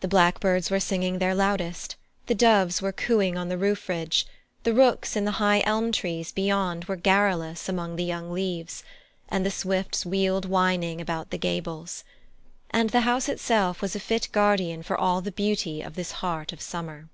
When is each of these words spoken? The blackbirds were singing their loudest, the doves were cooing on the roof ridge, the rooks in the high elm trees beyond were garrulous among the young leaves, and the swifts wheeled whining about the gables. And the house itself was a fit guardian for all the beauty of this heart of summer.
The 0.00 0.08
blackbirds 0.08 0.70
were 0.70 0.80
singing 0.80 1.18
their 1.18 1.34
loudest, 1.34 1.96
the 2.24 2.34
doves 2.34 2.80
were 2.80 2.90
cooing 2.90 3.36
on 3.36 3.50
the 3.50 3.58
roof 3.58 3.86
ridge, 3.86 4.26
the 4.62 4.72
rooks 4.72 5.14
in 5.14 5.26
the 5.26 5.32
high 5.42 5.60
elm 5.66 5.92
trees 5.92 6.32
beyond 6.32 6.86
were 6.86 6.96
garrulous 6.96 7.68
among 7.68 7.96
the 7.96 8.04
young 8.04 8.30
leaves, 8.32 8.82
and 9.28 9.44
the 9.44 9.50
swifts 9.50 10.06
wheeled 10.06 10.46
whining 10.46 11.02
about 11.02 11.28
the 11.28 11.36
gables. 11.36 12.02
And 12.70 12.88
the 12.88 13.02
house 13.02 13.28
itself 13.28 13.82
was 13.82 13.94
a 13.94 14.00
fit 14.00 14.30
guardian 14.32 14.82
for 14.82 14.96
all 14.96 15.20
the 15.20 15.30
beauty 15.32 15.82
of 15.82 15.96
this 15.96 16.12
heart 16.12 16.54
of 16.54 16.62
summer. 16.62 17.10